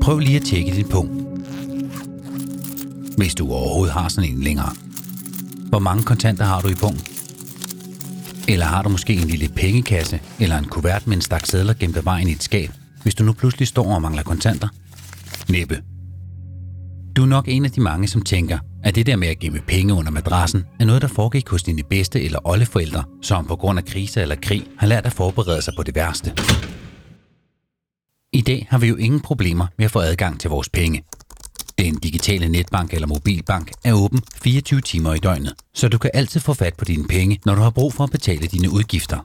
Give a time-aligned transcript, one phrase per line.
[0.00, 1.12] prøv lige at tjekke din punkt.
[3.16, 4.72] Hvis du overhovedet har sådan en længere.
[5.68, 7.10] Hvor mange kontanter har du i punkt?
[8.48, 11.96] Eller har du måske en lille pengekasse eller en kuvert med en stak sædler gemt
[11.96, 12.70] af vejen i et skab,
[13.02, 14.68] hvis du nu pludselig står og mangler kontanter?
[15.48, 15.82] Næppe.
[17.16, 19.60] Du er nok en af de mange, som tænker, at det der med at gemme
[19.68, 23.78] penge under madrassen er noget, der foregik hos dine bedste eller oldeforældre, som på grund
[23.78, 26.32] af krise eller krig har lært at forberede sig på det værste.
[28.32, 31.02] I dag har vi jo ingen problemer med at få adgang til vores penge.
[31.78, 36.40] Den digitale netbank eller mobilbank er åben 24 timer i døgnet, så du kan altid
[36.40, 39.18] få fat på dine penge, når du har brug for at betale dine udgifter.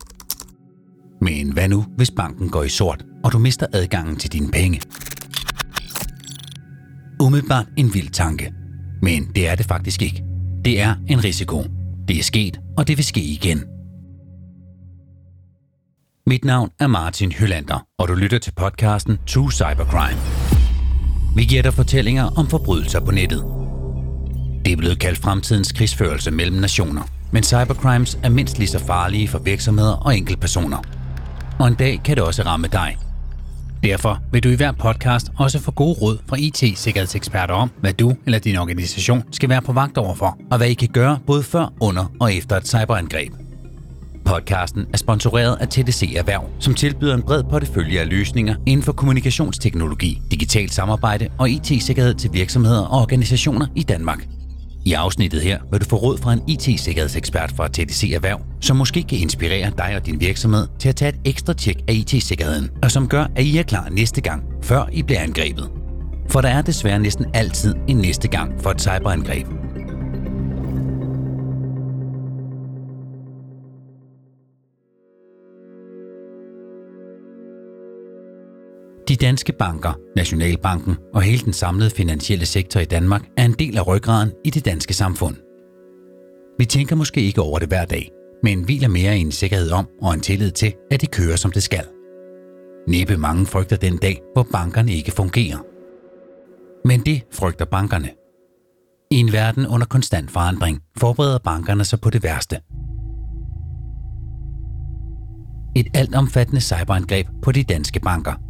[1.22, 4.82] Men hvad nu, hvis banken går i sort, og du mister adgangen til dine penge?
[7.20, 8.54] Umiddelbart en vild tanke.
[9.02, 10.24] Men det er det faktisk ikke.
[10.66, 11.63] Det er en risiko.
[12.08, 13.63] Det er sket, og det vil ske igen.
[16.27, 20.21] Mit navn er Martin Hylander, og du lytter til podcasten True Cybercrime.
[21.35, 23.43] Vi giver dig fortællinger om forbrydelser på nettet.
[24.65, 27.01] Det er blevet kaldt fremtidens krigsførelse mellem nationer,
[27.32, 30.77] men cybercrimes er mindst lige så farlige for virksomheder og enkeltpersoner.
[31.59, 32.98] Og en dag kan det også ramme dig.
[33.84, 38.15] Derfor vil du i hver podcast også få gode råd fra IT-sikkerhedseksperter om, hvad du
[38.26, 41.73] eller din organisation skal være på vagt overfor, og hvad I kan gøre både før,
[41.79, 43.45] under og efter et cyberangreb.
[44.26, 48.91] Podcasten er sponsoreret af TDC Erhverv, som tilbyder en bred portefølje af løsninger inden for
[48.91, 54.27] kommunikationsteknologi, digitalt samarbejde og IT-sikkerhed til virksomheder og organisationer i Danmark.
[54.85, 59.04] I afsnittet her vil du få råd fra en IT-sikkerhedsekspert fra TDC Erhverv, som måske
[59.04, 62.91] kan inspirere dig og din virksomhed til at tage et ekstra tjek af IT-sikkerheden, og
[62.91, 65.69] som gør, at I er klar næste gang, før I bliver angrebet.
[66.29, 69.47] For der er desværre næsten altid en næste gang for et cyberangreb.
[79.07, 83.77] De danske banker, Nationalbanken og hele den samlede finansielle sektor i Danmark er en del
[83.77, 85.35] af ryggraden i det danske samfund.
[86.57, 88.11] Vi tænker måske ikke over det hver dag,
[88.44, 91.51] men hviler mere i en sikkerhed om og en tillid til, at det kører som
[91.51, 91.85] det skal.
[92.88, 95.57] Næppe mange frygter den dag, hvor bankerne ikke fungerer.
[96.88, 98.09] Men det frygter bankerne.
[99.11, 102.59] I en verden under konstant forandring forbereder bankerne sig på det værste.
[105.75, 108.33] Et altomfattende cyberangreb på de danske banker–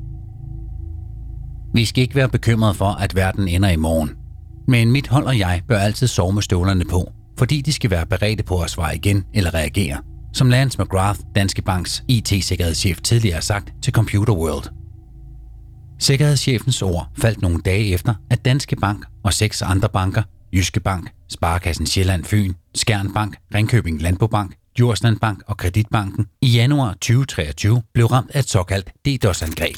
[1.76, 4.12] vi skal ikke være bekymrede for, at verden ender i morgen.
[4.68, 8.06] Men mit hold og jeg bør altid sove med støvlerne på, fordi de skal være
[8.06, 9.98] beredte på at svare igen eller reagere.
[10.34, 14.70] Som Lance McGrath, Danske Banks IT-sikkerhedschef, tidligere har sagt til Computer World.
[16.00, 21.12] Sikkerhedschefens ord faldt nogle dage efter, at Danske Bank og seks andre banker, Jyske Bank,
[21.30, 28.06] Sparkassen Sjælland Fyn, Skjern Bank, Ringkøbing Landbobank, Djursland Bank og Kreditbanken i januar 2023 blev
[28.06, 29.78] ramt af et såkaldt DDoS-angreb.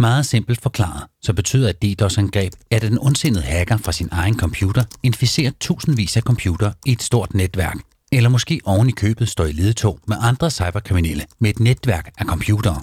[0.00, 4.84] Meget simpelt forklaret, så betyder et DDoS-angreb, at en ondsindet hacker fra sin egen computer
[5.02, 7.76] inficerer tusindvis af computer i et stort netværk,
[8.12, 12.26] eller måske oven i købet står i ledetog med andre cyberkriminelle med et netværk af
[12.26, 12.82] computere.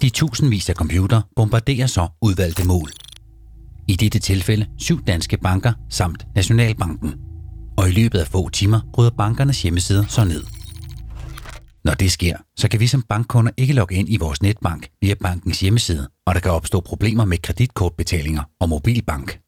[0.00, 2.90] De tusindvis af computer bombarderer så udvalgte mål.
[3.88, 7.14] I dette tilfælde syv danske banker samt Nationalbanken.
[7.76, 10.44] Og i løbet af få timer bryder bankernes hjemmesider så ned.
[11.84, 15.14] Når det sker, så kan vi som bankkunder ikke logge ind i vores netbank via
[15.14, 19.38] bankens hjemmeside, og der kan opstå problemer med kreditkortbetalinger og mobilbank.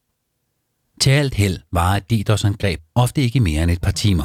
[1.01, 4.23] Til alt held var et DDoS-angreb ofte ikke mere end et par timer.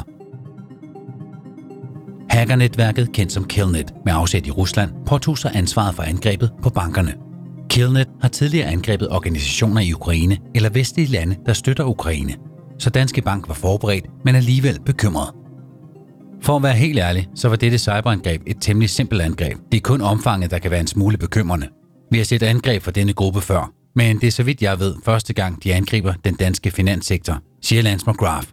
[2.29, 7.13] Hackernetværket, kendt som Killnet med afsæt i Rusland, påtog sig ansvaret for angrebet på bankerne.
[7.69, 12.35] Killnet har tidligere angrebet organisationer i Ukraine eller vestlige lande, der støtter Ukraine.
[12.79, 15.38] Så Danske Bank var forberedt, men alligevel bekymret.
[16.41, 19.57] For at være helt ærlig, så var dette cyberangreb et temmelig simpelt angreb.
[19.71, 21.67] Det er kun omfanget, der kan være en smule bekymrende.
[22.11, 24.95] Vi har set angreb fra denne gruppe før, men det er så vidt jeg ved
[25.05, 28.47] første gang, de angriber den danske finanssektor, siger Lance McGrath.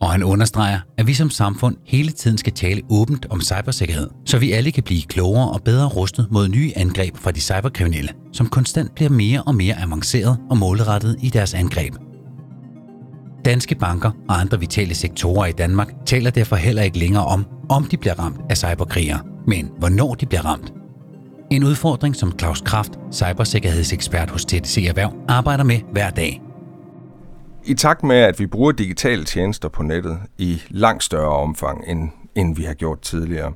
[0.00, 4.38] Og han understreger, at vi som samfund hele tiden skal tale åbent om cybersikkerhed, så
[4.38, 8.48] vi alle kan blive klogere og bedre rustet mod nye angreb fra de cyberkriminelle, som
[8.48, 11.94] konstant bliver mere og mere avanceret og målrettet i deres angreb.
[13.44, 17.84] Danske banker og andre vitale sektorer i Danmark taler derfor heller ikke længere om, om
[17.84, 20.72] de bliver ramt af cyberkriger, men hvornår de bliver ramt.
[21.50, 26.42] En udfordring, som Claus Kraft, cybersikkerhedsekspert hos TDC Erhverv, arbejder med hver dag.
[27.64, 32.10] I takt med, at vi bruger digitale tjenester på nettet i langt større omfang, end,
[32.34, 33.52] end vi har gjort tidligere,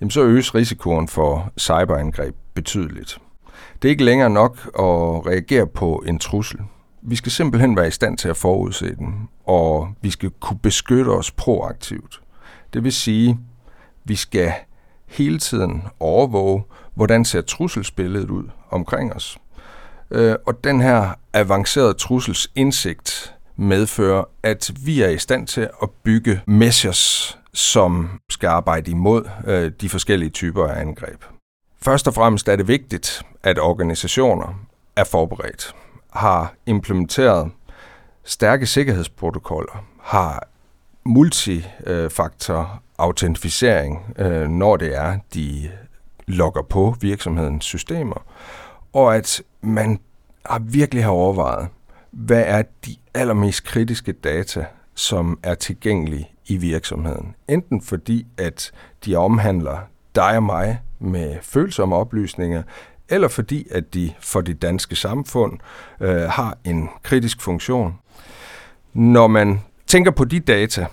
[0.00, 3.18] jamen så øges risikoen for cyberangreb betydeligt.
[3.82, 6.60] Det er ikke længere nok at reagere på en trussel.
[7.02, 11.08] Vi skal simpelthen være i stand til at forudse den, og vi skal kunne beskytte
[11.08, 12.20] os proaktivt.
[12.72, 13.38] Det vil sige,
[14.04, 14.52] vi skal
[15.06, 16.62] hele tiden overvåge,
[16.94, 19.38] hvordan ser trusselsbilledet ud omkring os.
[20.10, 26.40] Øh, og den her avancerede trusselsindsigt medfører, at vi er i stand til at bygge
[26.46, 31.24] measures, som skal arbejde imod øh, de forskellige typer af angreb.
[31.82, 34.60] Først og fremmest er det vigtigt, at organisationer
[34.96, 35.74] er forberedt,
[36.10, 37.50] har implementeret
[38.24, 40.48] stærke sikkerhedsprotokoller, har
[41.04, 45.70] multifaktor autentificering, øh, når det er, de
[46.26, 48.24] logger på virksomhedens systemer,
[48.92, 50.00] og at man
[50.46, 51.68] har virkelig har overvejet,
[52.10, 57.34] hvad er de allermest kritiske data, som er tilgængelige i virksomheden.
[57.48, 58.72] Enten fordi, at
[59.04, 59.78] de omhandler
[60.14, 62.62] dig og mig med følsomme oplysninger,
[63.08, 65.58] eller fordi, at de for det danske samfund
[66.00, 67.94] øh, har en kritisk funktion.
[68.94, 70.86] Når man tænker på de data,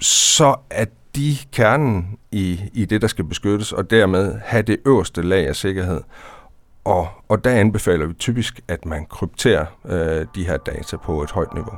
[0.00, 0.84] så er
[1.16, 5.56] de kernen i, i det, der skal beskyttes, og dermed have det øverste lag af
[5.56, 6.00] sikkerhed.
[6.84, 11.30] Og, og der anbefaler vi typisk, at man krypterer øh, de her data på et
[11.30, 11.74] højt niveau.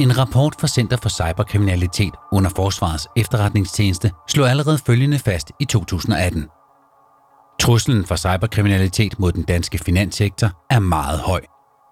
[0.00, 6.57] En rapport fra Center for Cyberkriminalitet under Forsvarets efterretningstjeneste slog allerede følgende fast i 2018.
[7.60, 11.40] Truslen for cyberkriminalitet mod den danske finanssektor er meget høj.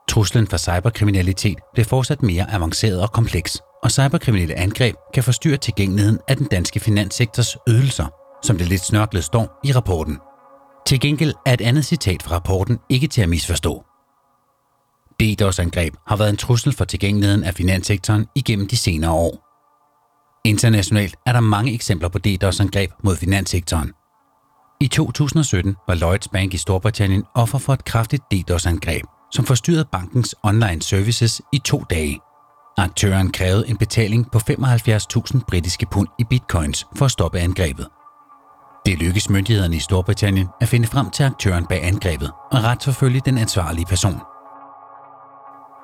[0.08, 6.18] Truslen for cyberkriminalitet bliver fortsat mere avanceret og kompleks, og cyberkriminelle angreb kan forstyrre tilgængeligheden
[6.28, 8.06] af den danske finanssektors ydelser,
[8.42, 10.18] som det lidt snørklet står i rapporten.
[10.86, 13.84] Til gengæld er et andet citat fra rapporten ikke til at misforstå.
[15.20, 19.42] DDoS-angreb har været en trussel for tilgængeligheden af finanssektoren igennem de senere år.
[20.44, 23.92] Internationalt er der mange eksempler på DDoS-angreb mod finanssektoren.
[24.80, 30.34] I 2017 var Lloyds Bank i Storbritannien offer for et kraftigt DDoS-angreb, som forstyrrede bankens
[30.42, 32.20] online services i to dage.
[32.78, 37.88] Aktøren krævede en betaling på 75.000 britiske pund i bitcoins for at stoppe angrebet.
[38.86, 43.38] Det lykkedes myndighederne i Storbritannien at finde frem til aktøren bag angrebet og retsforfølge den
[43.38, 44.20] ansvarlige person.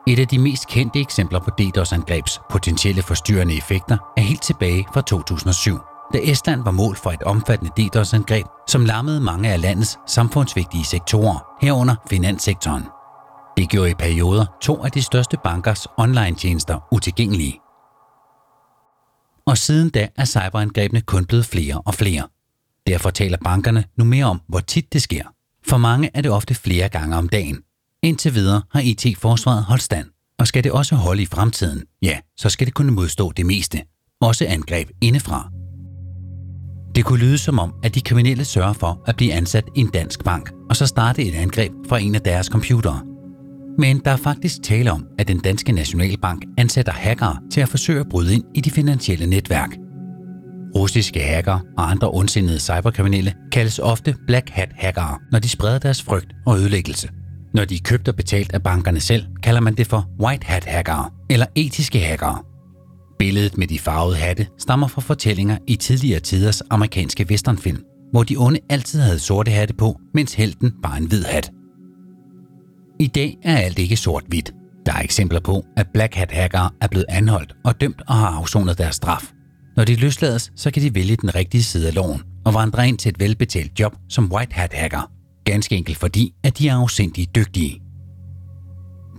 [0.06, 5.00] Et af de mest kendte eksempler på DDoS-angrebs potentielle forstyrrende effekter er helt tilbage fra
[5.00, 5.78] 2007,
[6.12, 11.56] da Estland var mål for et omfattende DDoS-angreb, som lammede mange af landets samfundsvigtige sektorer,
[11.60, 12.84] herunder finanssektoren.
[13.56, 17.60] Det gjorde i perioder to af de største bankers online-tjenester utilgængelige.
[19.46, 22.28] Og siden da er cyberangrebene kun blevet flere og flere.
[22.86, 25.24] Derfor taler bankerne nu mere om, hvor tit det sker.
[25.66, 27.58] For mange er det ofte flere gange om dagen.
[28.02, 30.06] Indtil videre har IT-forsvaret holdt stand,
[30.38, 33.82] og skal det også holde i fremtiden, ja, så skal det kunne modstå det meste.
[34.20, 35.51] Også angreb indefra.
[36.94, 39.90] Det kunne lyde som om, at de kriminelle sørger for at blive ansat i en
[39.90, 43.00] dansk bank, og så starte et angreb fra en af deres computere.
[43.78, 48.00] Men der er faktisk tale om, at den danske Nationalbank ansætter hackere til at forsøge
[48.00, 49.70] at bryde ind i de finansielle netværk.
[50.76, 56.02] Russiske hackere og andre ondsindede cyberkriminelle kaldes ofte black hat hackere, når de spreder deres
[56.02, 57.08] frygt og ødelæggelse.
[57.54, 60.64] Når de er købt og betalt af bankerne selv, kalder man det for white hat
[60.64, 62.38] hackere eller etiske hackere.
[63.22, 68.36] Billedet med de farvede hatte stammer fra fortællinger i tidligere tiders amerikanske westernfilm, hvor de
[68.36, 71.50] onde altid havde sorte hatte på, mens helten bare en hvid hat.
[73.00, 74.52] I dag er alt ikke sort-hvidt.
[74.86, 78.28] Der er eksempler på, at Black Hat hackere er blevet anholdt og dømt og har
[78.28, 79.32] afsonet deres straf.
[79.76, 82.98] Når de løslades, så kan de vælge den rigtige side af loven og vandre ind
[82.98, 85.10] til et velbetalt job som White Hat hacker.
[85.44, 87.80] Ganske enkelt fordi, at de er afsindigt dygtige.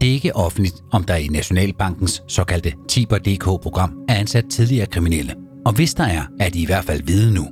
[0.01, 5.35] Det er ikke offentligt, om der i Nationalbankens såkaldte Tiber.dk-program er ansat tidligere kriminelle.
[5.65, 7.47] Og hvis der er, er de i hvert fald vide nu.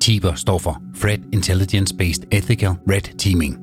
[0.00, 3.58] Tiber står for Threat Intelligence Based Ethical Red Teaming.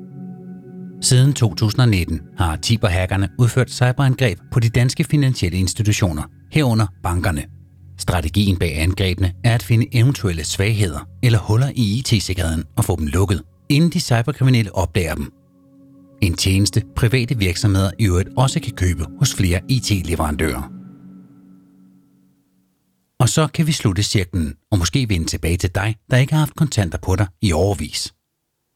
[1.01, 7.43] Siden 2019 har Tiber-hackerne udført cyberangreb på de danske finansielle institutioner, herunder bankerne.
[7.98, 13.08] Strategien bag angrebene er at finde eventuelle svagheder eller huller i IT-sikkerheden og få dem
[13.08, 15.31] lukket, inden de cyberkriminelle opdager dem.
[16.22, 20.72] En tjeneste private virksomheder i øvrigt også kan købe hos flere IT-leverandører.
[23.20, 26.40] Og så kan vi slutte cirklen og måske vende tilbage til dig, der ikke har
[26.40, 28.13] haft kontanter på dig i overvis.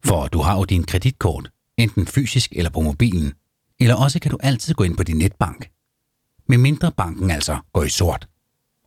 [0.06, 3.34] For du har jo din kreditkort, enten fysisk eller på mobilen,
[3.80, 5.70] eller også kan du altid gå ind på din netbank.
[6.50, 8.28] Med mindre banken altså går i sort.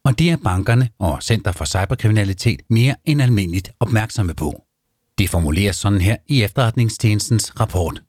[0.05, 4.63] Og det er bankerne og Center for Cyberkriminalitet mere end almindeligt opmærksomme på.
[5.19, 8.03] Det formuleres sådan her i efterretningstjenestens rapport.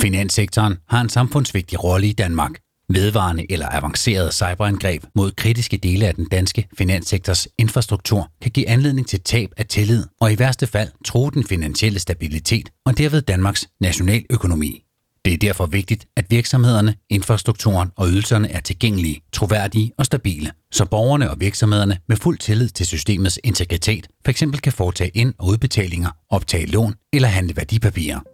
[0.00, 2.58] Finanssektoren har en samfundsvigtig rolle i Danmark.
[2.88, 9.08] Vedvarende eller avancerede cyberangreb mod kritiske dele af den danske finanssektors infrastruktur kan give anledning
[9.08, 13.68] til tab af tillid og i værste fald true den finansielle stabilitet og derved Danmarks
[13.80, 14.84] nationaløkonomi.
[15.24, 20.84] Det er derfor vigtigt, at virksomhederne, infrastrukturen og ydelserne er tilgængelige, troværdige og stabile, så
[20.84, 24.44] borgerne og virksomhederne med fuld tillid til systemets integritet f.eks.
[24.62, 28.31] kan foretage ind- og udbetalinger, optage lån eller handle værdipapirer.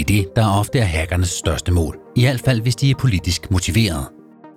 [0.00, 2.94] Det er det, der ofte er hackernes største mål, i hvert fald hvis de er
[2.94, 4.10] politisk motiverede.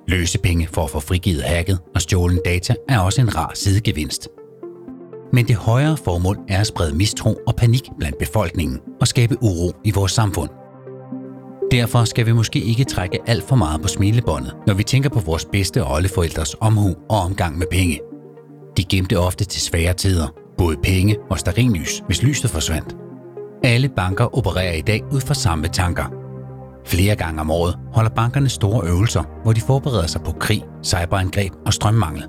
[0.07, 4.27] Løsepenge for at få frigivet hacket og stjålen data er også en rar sidegevinst.
[5.33, 9.71] Men det højere formål er at sprede mistro og panik blandt befolkningen og skabe uro
[9.83, 10.49] i vores samfund.
[11.71, 15.19] Derfor skal vi måske ikke trække alt for meget på smilebåndet, når vi tænker på
[15.19, 17.99] vores bedste oldeforældres omhu og omgang med penge.
[18.77, 23.02] De gemte ofte til svære tider, både penge og starinlys, hvis lyset forsvandt.
[23.63, 26.03] Alle banker opererer i dag ud fra samme tanker.
[26.85, 31.53] Flere gange om året holder bankerne store øvelser, hvor de forbereder sig på krig, cyberangreb
[31.65, 32.23] og strømmangel.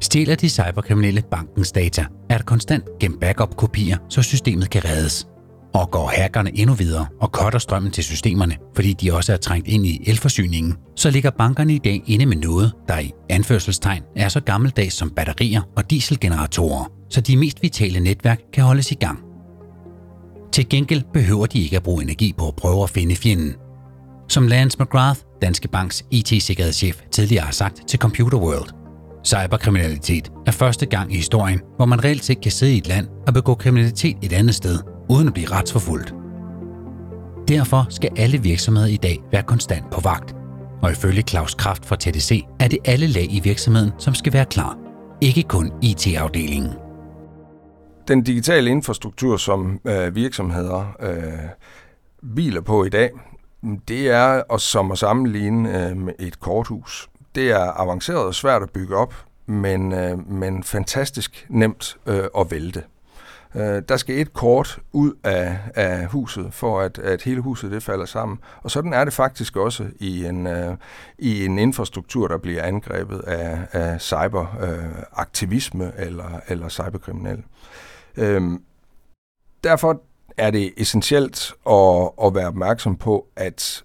[0.00, 5.26] Stjæler de cyberkriminelle bankens data, er der konstant gemt backup-kopier, så systemet kan reddes.
[5.74, 9.68] Og går hackerne endnu videre og cutter strømmen til systemerne, fordi de også er trængt
[9.68, 14.28] ind i elforsyningen, så ligger bankerne i dag inde med noget, der i anførselstegn er
[14.28, 19.31] så gammeldags som batterier og dieselgeneratorer, så de mest vitale netværk kan holdes i gang.
[20.52, 23.54] Til gengæld behøver de ikke at bruge energi på at prøve at finde fjenden.
[24.28, 28.68] Som Lance McGrath, Danske Banks IT-sikkerhedschef, tidligere har sagt til Computer World–
[29.24, 33.08] Cyberkriminalitet er første gang i historien, hvor man reelt set kan sidde i et land
[33.26, 34.78] og begå kriminalitet et andet sted,
[35.08, 36.14] uden at blive retsforfulgt.
[37.48, 40.34] Derfor skal alle virksomheder i dag være konstant på vagt.
[40.82, 44.44] Og ifølge Claus Kraft fra TDC er det alle lag i virksomheden, som skal være
[44.44, 44.78] klar.
[45.20, 46.81] Ikke kun IT-afdelingen.
[48.12, 51.48] Den digitale infrastruktur, som øh, virksomheder øh,
[52.22, 53.10] hviler på i dag,
[53.88, 58.62] det er os som at sammenligne øh, med et korthus det er avanceret og svært
[58.62, 59.14] at bygge op,
[59.46, 62.82] men, øh, men fantastisk nemt øh, at vælte.
[63.54, 67.82] Øh, der skal et kort ud af, af huset, for at, at hele huset det
[67.82, 68.38] falder sammen.
[68.62, 70.76] Og sådan er det faktisk også i en, øh,
[71.18, 77.42] i en infrastruktur, der bliver angrebet af, af cyberaktivisme øh, eller, eller cyberkriminelle.
[77.42, 78.62] Øh, Øhm,
[79.64, 80.02] derfor
[80.36, 83.84] er det essentielt at, at være opmærksom på, at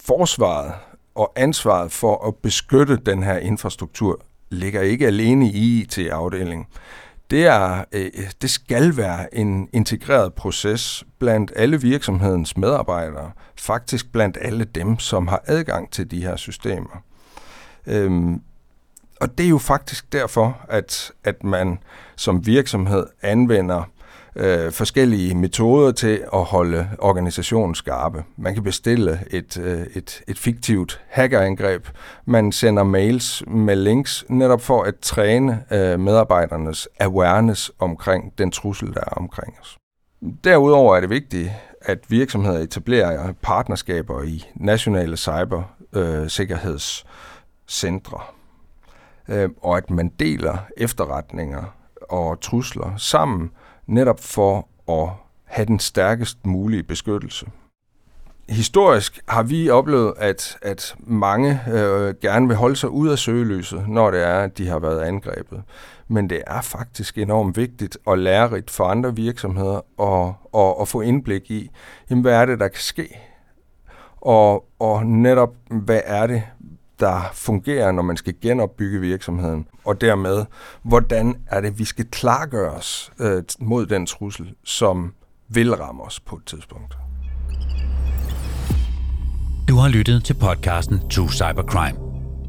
[0.00, 0.74] forsvaret
[1.14, 4.20] og ansvaret for at beskytte den her infrastruktur
[4.50, 6.66] ligger ikke alene i IT-afdelingen.
[7.30, 8.10] Det, er, øh,
[8.42, 15.28] det skal være en integreret proces blandt alle virksomhedens medarbejdere, faktisk blandt alle dem, som
[15.28, 17.02] har adgang til de her systemer.
[17.86, 18.42] Øhm,
[19.20, 21.78] og det er jo faktisk derfor, at, at man
[22.16, 23.82] som virksomhed anvender
[24.36, 28.24] øh, forskellige metoder til at holde organisationen skarpe.
[28.36, 31.86] Man kan bestille et, øh, et, et fiktivt hackerangreb.
[32.26, 38.94] Man sender mails med links netop for at træne øh, medarbejdernes awareness omkring den trussel,
[38.94, 39.76] der er omkring os.
[40.44, 48.22] Derudover er det vigtigt, at virksomheder etablerer partnerskaber i nationale cybersikkerhedscentre, øh,
[49.28, 51.74] øh, og at man deler efterretninger
[52.08, 53.50] og trusler sammen,
[53.86, 55.10] netop for at
[55.44, 57.46] have den stærkest mulige beskyttelse.
[58.48, 63.88] Historisk har vi oplevet, at, at mange øh, gerne vil holde sig ud af søgelyset,
[63.88, 65.62] når det er, at de har været angrebet.
[66.08, 71.00] Men det er faktisk enormt vigtigt og lærerigt for andre virksomheder at, at, at få
[71.00, 71.70] indblik i,
[72.10, 73.18] jamen, hvad er det, der kan ske?
[74.20, 76.42] Og, og netop, hvad er det,
[77.00, 80.44] der fungerer, når man skal genopbygge virksomheden, og dermed,
[80.82, 85.14] hvordan er det, vi skal klargøre os øh, mod den trussel, som
[85.48, 86.96] vil ramme os på et tidspunkt.
[89.68, 91.98] Du har lyttet til podcasten True Cybercrime.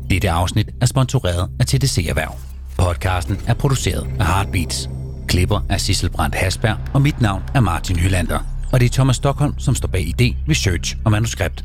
[0.09, 2.35] Dette afsnit er sponsoreret af TDC Erhverv.
[2.77, 4.89] Podcasten er produceret af Heartbeats.
[5.27, 8.39] Klipper er Sissel Brandt Hasberg, og mit navn er Martin Hylander.
[8.73, 11.63] Og det er Thomas Stockholm, som står bag idé, research og manuskript.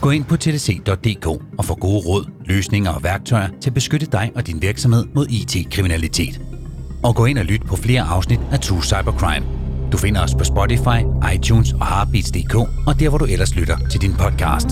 [0.00, 1.26] Gå ind på tdc.dk
[1.58, 5.26] og få gode råd, løsninger og værktøjer til at beskytte dig og din virksomhed mod
[5.26, 6.40] IT-kriminalitet.
[7.02, 9.46] Og gå ind og lyt på flere afsnit af True Cybercrime.
[9.92, 11.00] Du finder os på Spotify,
[11.34, 12.54] iTunes og Heartbeats.dk
[12.86, 14.68] og der, hvor du ellers lytter til din podcast.